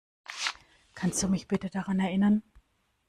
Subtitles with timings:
[0.95, 2.41] Kannst du mich bitte daran erinnern?